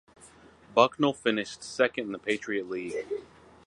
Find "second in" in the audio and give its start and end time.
1.63-2.11